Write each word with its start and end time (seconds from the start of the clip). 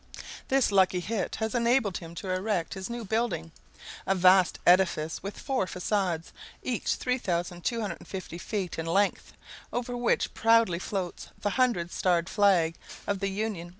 This 0.47 0.71
lucky 0.71 0.99
hit 0.99 1.35
has 1.35 1.53
enabled 1.53 1.99
him 1.99 2.15
to 2.15 2.31
erect 2.31 2.73
his 2.73 2.89
new 2.89 3.05
building, 3.05 3.51
a 4.07 4.15
vast 4.15 4.57
edifice 4.65 5.21
with 5.21 5.37
four 5.37 5.67
façades, 5.67 6.31
each 6.63 6.95
3,250 6.95 8.37
feet 8.39 8.79
in 8.79 8.87
length, 8.87 9.33
over 9.71 9.95
which 9.95 10.33
proudly 10.33 10.79
floats 10.79 11.27
the 11.39 11.51
hundred 11.51 11.91
starred 11.91 12.29
flag 12.29 12.77
of 13.05 13.19
the 13.19 13.29
Union. 13.29 13.69